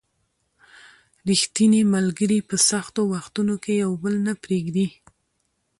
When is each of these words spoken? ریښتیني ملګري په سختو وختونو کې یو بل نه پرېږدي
ریښتیني 1.27 1.81
ملګري 1.93 2.39
په 2.49 2.55
سختو 2.69 3.01
وختونو 3.13 3.55
کې 3.63 3.73
یو 3.83 3.91
بل 4.03 4.15
نه 4.27 4.33
پرېږدي 4.43 4.87